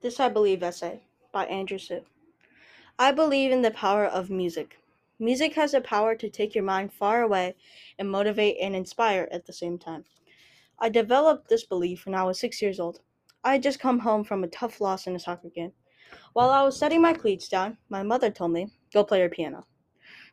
[0.00, 1.00] This I Believe essay
[1.32, 2.04] by Andrew Sue.
[3.00, 4.78] I believe in the power of music.
[5.18, 7.56] Music has the power to take your mind far away
[7.98, 10.04] and motivate and inspire at the same time.
[10.78, 13.00] I developed this belief when I was six years old.
[13.42, 15.72] I had just come home from a tough loss in a soccer game.
[16.32, 19.66] While I was setting my cleats down, my mother told me, Go play your piano.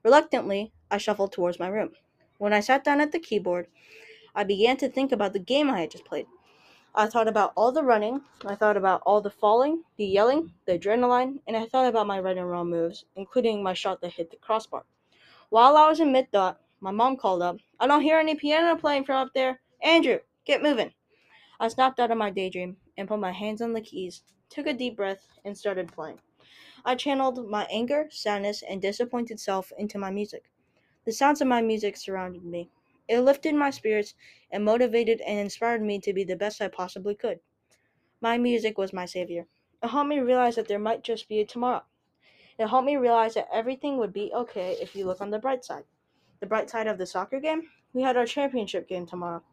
[0.04, 1.94] Reluctantly, I shuffled towards my room.
[2.38, 3.66] When I sat down at the keyboard,
[4.36, 6.28] I began to think about the game I had just played.
[6.98, 10.80] I thought about all the running, I thought about all the falling, the yelling, the
[10.80, 14.32] adrenaline, and I thought about my right and wrong moves, including my shot that hit
[14.32, 14.86] the crossbar.
[15.50, 18.80] While I was in mid thought, my mom called up, I don't hear any piano
[18.80, 19.60] playing from up there.
[19.84, 20.94] Andrew, get moving.
[21.60, 24.74] I snapped out of my daydream and put my hands on the keys, took a
[24.74, 26.20] deep breath, and started playing.
[26.86, 30.50] I channeled my anger, sadness, and disappointed self into my music.
[31.04, 32.70] The sounds of my music surrounded me.
[33.08, 34.16] It lifted my spirits
[34.52, 37.40] and motivated and inspired me to be the best I possibly could.
[38.22, 39.48] My music was my savior.
[39.84, 41.84] It helped me realize that there might just be a tomorrow.
[42.58, 45.64] It helped me realize that everything would be okay if you look on the bright
[45.66, 45.84] side.
[46.40, 47.70] The bright side of the soccer game?
[47.94, 49.44] We had our championship game tomorrow.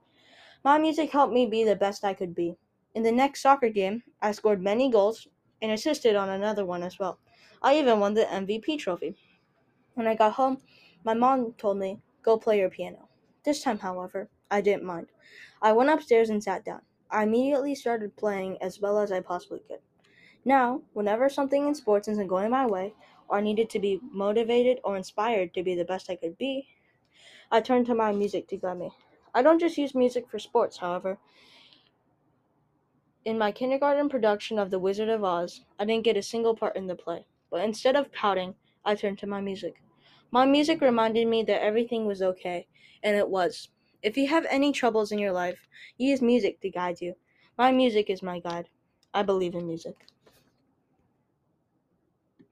[0.65, 2.57] My music helped me be the best I could be.
[2.95, 5.27] In the next soccer game, I scored many goals
[5.61, 7.19] and assisted on another one as well.
[7.63, 9.17] I even won the MVP trophy.
[9.95, 10.59] When I got home,
[11.05, 13.09] my mom told me, Go play your piano.
[13.45, 15.09] This time, however, I didn't mind.
[15.61, 16.83] I went upstairs and sat down.
[17.11, 19.81] I immediately started playing as well as I possibly could.
[20.45, 22.95] Now, whenever something in sports isn't going my way,
[23.29, 26.69] or I needed to be motivated or inspired to be the best I could be,
[27.51, 28.91] I turned to my music to guide me.
[29.35, 31.19] I don't just use music for sports, however.
[33.25, 36.77] In my kindergarten production of The Wizard of Oz, I didn't get a single part
[36.77, 38.55] in the play, but instead of pouting,
[38.85, 39.83] I turned to my music.
[40.33, 42.67] My music reminded me that everything was okay,
[43.05, 43.69] and it was.
[44.03, 47.15] If you have any troubles in your life, use music to guide you.
[47.57, 48.69] My music is my guide.
[49.15, 50.07] I believe in music.